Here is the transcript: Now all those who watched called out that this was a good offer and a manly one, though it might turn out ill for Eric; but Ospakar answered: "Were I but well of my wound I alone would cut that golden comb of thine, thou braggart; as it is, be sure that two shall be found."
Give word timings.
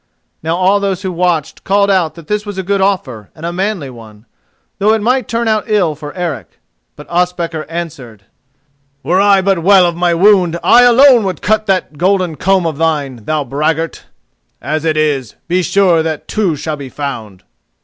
Now 0.41 0.55
all 0.55 0.79
those 0.79 1.03
who 1.03 1.11
watched 1.11 1.63
called 1.63 1.91
out 1.91 2.15
that 2.15 2.25
this 2.25 2.43
was 2.43 2.57
a 2.57 2.63
good 2.63 2.81
offer 2.81 3.29
and 3.35 3.45
a 3.45 3.53
manly 3.53 3.91
one, 3.91 4.25
though 4.79 4.93
it 4.95 4.99
might 5.03 5.27
turn 5.27 5.47
out 5.47 5.65
ill 5.67 5.93
for 5.93 6.11
Eric; 6.15 6.57
but 6.95 7.07
Ospakar 7.07 7.67
answered: 7.69 8.23
"Were 9.03 9.21
I 9.21 9.43
but 9.43 9.59
well 9.61 9.85
of 9.85 9.95
my 9.95 10.15
wound 10.15 10.57
I 10.63 10.81
alone 10.81 11.23
would 11.25 11.43
cut 11.43 11.67
that 11.67 11.99
golden 11.99 12.35
comb 12.35 12.65
of 12.65 12.79
thine, 12.79 13.25
thou 13.25 13.43
braggart; 13.43 14.05
as 14.59 14.85
it 14.85 14.97
is, 14.97 15.35
be 15.47 15.61
sure 15.61 16.01
that 16.01 16.27
two 16.27 16.55
shall 16.55 16.77
be 16.77 16.89
found." 16.89 17.43